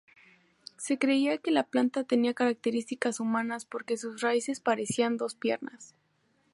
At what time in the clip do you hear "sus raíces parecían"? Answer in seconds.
3.97-5.15